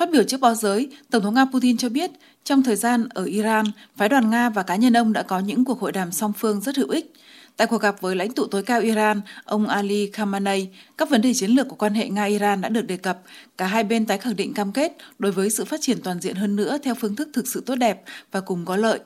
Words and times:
Phát 0.00 0.10
biểu 0.10 0.22
trước 0.22 0.40
báo 0.40 0.54
giới, 0.54 0.88
Tổng 1.10 1.22
thống 1.22 1.34
Nga 1.34 1.44
Putin 1.44 1.76
cho 1.76 1.88
biết 1.88 2.10
trong 2.44 2.62
thời 2.62 2.76
gian 2.76 3.08
ở 3.14 3.24
Iran, 3.24 3.66
phái 3.96 4.08
đoàn 4.08 4.30
Nga 4.30 4.50
và 4.50 4.62
cá 4.62 4.76
nhân 4.76 4.96
ông 4.96 5.12
đã 5.12 5.22
có 5.22 5.38
những 5.38 5.64
cuộc 5.64 5.80
hội 5.80 5.92
đàm 5.92 6.12
song 6.12 6.32
phương 6.38 6.60
rất 6.60 6.76
hữu 6.76 6.88
ích. 6.88 7.12
Tại 7.56 7.66
cuộc 7.66 7.82
gặp 7.82 8.00
với 8.00 8.16
lãnh 8.16 8.32
tụ 8.32 8.46
tối 8.46 8.62
cao 8.62 8.80
Iran, 8.80 9.20
ông 9.44 9.68
Ali 9.68 10.10
Khamenei, 10.12 10.68
các 10.98 11.10
vấn 11.10 11.22
đề 11.22 11.34
chiến 11.34 11.50
lược 11.50 11.68
của 11.68 11.76
quan 11.76 11.94
hệ 11.94 12.08
Nga-Iran 12.08 12.60
đã 12.60 12.68
được 12.68 12.86
đề 12.86 12.96
cập. 12.96 13.18
Cả 13.58 13.66
hai 13.66 13.84
bên 13.84 14.06
tái 14.06 14.18
khẳng 14.18 14.36
định 14.36 14.54
cam 14.54 14.72
kết 14.72 14.92
đối 15.18 15.32
với 15.32 15.50
sự 15.50 15.64
phát 15.64 15.80
triển 15.80 16.00
toàn 16.02 16.20
diện 16.20 16.36
hơn 16.36 16.56
nữa 16.56 16.78
theo 16.82 16.94
phương 16.94 17.16
thức 17.16 17.28
thực 17.32 17.48
sự 17.48 17.62
tốt 17.66 17.74
đẹp 17.74 18.02
và 18.32 18.40
cùng 18.40 18.64
có 18.64 18.76
lợi, 18.76 19.00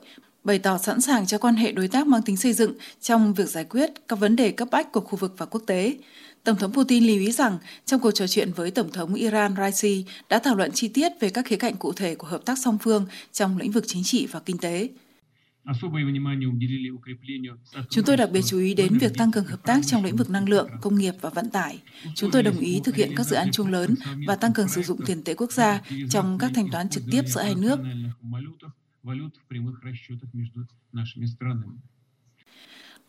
bày 0.45 0.59
tỏ 0.59 0.77
sẵn 0.77 1.01
sàng 1.01 1.25
cho 1.25 1.37
quan 1.37 1.55
hệ 1.55 1.71
đối 1.71 1.87
tác 1.87 2.07
mang 2.07 2.21
tính 2.21 2.37
xây 2.37 2.53
dựng 2.53 2.73
trong 3.01 3.33
việc 3.33 3.49
giải 3.49 3.65
quyết 3.65 3.89
các 4.07 4.19
vấn 4.19 4.35
đề 4.35 4.51
cấp 4.51 4.67
bách 4.71 4.91
của 4.91 5.01
khu 5.01 5.17
vực 5.17 5.33
và 5.37 5.45
quốc 5.45 5.63
tế. 5.67 5.97
Tổng 6.43 6.57
thống 6.57 6.73
Putin 6.73 7.07
lưu 7.07 7.19
ý 7.19 7.31
rằng 7.31 7.57
trong 7.85 7.99
cuộc 7.99 8.11
trò 8.11 8.27
chuyện 8.27 8.51
với 8.55 8.71
Tổng 8.71 8.91
thống 8.91 9.13
Iran 9.13 9.55
Raisi 9.57 10.05
đã 10.29 10.39
thảo 10.39 10.55
luận 10.55 10.71
chi 10.71 10.87
tiết 10.87 11.11
về 11.19 11.29
các 11.29 11.45
khía 11.45 11.55
cạnh 11.55 11.75
cụ 11.75 11.93
thể 11.93 12.15
của 12.15 12.27
hợp 12.27 12.45
tác 12.45 12.57
song 12.59 12.77
phương 12.81 13.05
trong 13.31 13.57
lĩnh 13.57 13.71
vực 13.71 13.83
chính 13.87 14.03
trị 14.03 14.27
và 14.31 14.39
kinh 14.39 14.57
tế. 14.57 14.89
Chúng 17.89 18.05
tôi 18.05 18.17
đặc 18.17 18.29
biệt 18.31 18.41
chú 18.45 18.59
ý 18.59 18.73
đến 18.73 18.97
việc 18.97 19.13
tăng 19.17 19.31
cường 19.31 19.45
hợp 19.45 19.63
tác 19.63 19.79
trong 19.85 20.05
lĩnh 20.05 20.15
vực 20.15 20.29
năng 20.29 20.49
lượng, 20.49 20.69
công 20.81 20.95
nghiệp 20.95 21.13
và 21.21 21.29
vận 21.29 21.49
tải. 21.49 21.79
Chúng 22.15 22.31
tôi 22.31 22.43
đồng 22.43 22.59
ý 22.59 22.81
thực 22.83 22.95
hiện 22.95 23.13
các 23.15 23.23
dự 23.23 23.35
án 23.35 23.51
chung 23.51 23.71
lớn 23.71 23.95
và 24.27 24.35
tăng 24.35 24.53
cường 24.53 24.67
sử 24.67 24.81
dụng 24.81 24.99
tiền 25.05 25.23
tệ 25.23 25.33
quốc 25.33 25.51
gia 25.51 25.81
trong 26.09 26.37
các 26.37 26.51
thanh 26.55 26.67
toán 26.71 26.89
trực 26.89 27.03
tiếp 27.11 27.21
giữa 27.27 27.41
hai 27.41 27.55
nước. 27.55 27.79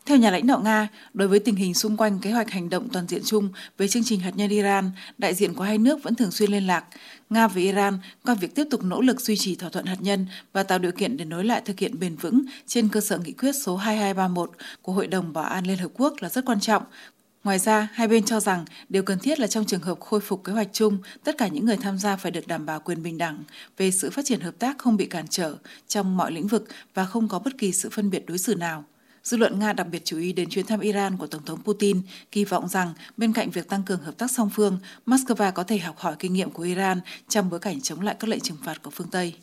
Theo 0.05 0.17
nhà 0.17 0.31
lãnh 0.31 0.47
đạo 0.47 0.61
Nga, 0.61 0.87
đối 1.13 1.27
với 1.27 1.39
tình 1.39 1.55
hình 1.55 1.73
xung 1.73 1.97
quanh 1.97 2.19
kế 2.19 2.31
hoạch 2.31 2.51
hành 2.51 2.69
động 2.69 2.89
toàn 2.93 3.07
diện 3.07 3.21
chung 3.25 3.49
với 3.77 3.87
chương 3.87 4.03
trình 4.03 4.19
hạt 4.19 4.31
nhân 4.35 4.49
Iran, 4.49 4.91
đại 5.17 5.33
diện 5.33 5.53
của 5.53 5.63
hai 5.63 5.77
nước 5.77 6.03
vẫn 6.03 6.15
thường 6.15 6.31
xuyên 6.31 6.51
liên 6.51 6.67
lạc. 6.67 6.85
Nga 7.29 7.47
và 7.47 7.61
Iran 7.61 7.99
coi 8.23 8.35
việc 8.35 8.55
tiếp 8.55 8.63
tục 8.71 8.83
nỗ 8.83 9.01
lực 9.01 9.21
duy 9.21 9.35
trì 9.37 9.55
thỏa 9.55 9.69
thuận 9.69 9.85
hạt 9.85 10.01
nhân 10.01 10.25
và 10.53 10.63
tạo 10.63 10.79
điều 10.79 10.91
kiện 10.91 11.17
để 11.17 11.25
nối 11.25 11.45
lại 11.45 11.61
thực 11.65 11.79
hiện 11.79 11.99
bền 11.99 12.15
vững 12.15 12.45
trên 12.65 12.89
cơ 12.89 13.01
sở 13.01 13.17
nghị 13.17 13.31
quyết 13.31 13.51
số 13.51 13.77
2231 13.77 14.51
của 14.81 14.93
Hội 14.93 15.07
đồng 15.07 15.33
Bảo 15.33 15.43
an 15.43 15.67
Liên 15.67 15.77
Hợp 15.77 15.91
Quốc 15.93 16.13
là 16.19 16.29
rất 16.29 16.45
quan 16.45 16.59
trọng. 16.59 16.83
Ngoài 17.47 17.59
ra, 17.59 17.87
hai 17.93 18.07
bên 18.07 18.23
cho 18.23 18.39
rằng 18.39 18.65
điều 18.89 19.03
cần 19.03 19.19
thiết 19.19 19.39
là 19.39 19.47
trong 19.47 19.65
trường 19.65 19.81
hợp 19.81 19.99
khôi 19.99 20.19
phục 20.19 20.43
kế 20.43 20.53
hoạch 20.53 20.67
chung, 20.73 20.97
tất 21.23 21.37
cả 21.37 21.47
những 21.47 21.65
người 21.65 21.77
tham 21.77 21.97
gia 21.97 22.15
phải 22.15 22.31
được 22.31 22.47
đảm 22.47 22.65
bảo 22.65 22.79
quyền 22.79 23.03
bình 23.03 23.17
đẳng 23.17 23.43
về 23.77 23.91
sự 23.91 24.09
phát 24.09 24.25
triển 24.25 24.39
hợp 24.39 24.53
tác 24.59 24.77
không 24.77 24.97
bị 24.97 25.05
cản 25.05 25.27
trở 25.27 25.55
trong 25.87 26.17
mọi 26.17 26.31
lĩnh 26.31 26.47
vực 26.47 26.67
và 26.93 27.05
không 27.05 27.27
có 27.27 27.39
bất 27.39 27.57
kỳ 27.57 27.71
sự 27.71 27.89
phân 27.89 28.09
biệt 28.09 28.25
đối 28.25 28.37
xử 28.37 28.55
nào. 28.55 28.83
Dư 29.23 29.37
luận 29.37 29.59
Nga 29.59 29.73
đặc 29.73 29.87
biệt 29.91 30.01
chú 30.05 30.17
ý 30.17 30.33
đến 30.33 30.49
chuyến 30.49 30.65
thăm 30.65 30.79
Iran 30.79 31.17
của 31.17 31.27
Tổng 31.27 31.45
thống 31.45 31.63
Putin, 31.63 32.01
kỳ 32.31 32.45
vọng 32.45 32.67
rằng 32.67 32.93
bên 33.17 33.33
cạnh 33.33 33.51
việc 33.51 33.69
tăng 33.69 33.83
cường 33.83 34.03
hợp 34.03 34.17
tác 34.17 34.31
song 34.31 34.49
phương, 34.53 34.79
Moscow 35.05 35.51
có 35.51 35.63
thể 35.63 35.77
học 35.77 35.97
hỏi 35.97 36.15
kinh 36.19 36.33
nghiệm 36.33 36.49
của 36.49 36.63
Iran 36.63 36.99
trong 37.27 37.49
bối 37.49 37.59
cảnh 37.59 37.81
chống 37.81 38.01
lại 38.01 38.15
các 38.19 38.27
lệnh 38.27 38.39
trừng 38.39 38.57
phạt 38.63 38.81
của 38.83 38.91
phương 38.91 39.09
Tây. 39.11 39.35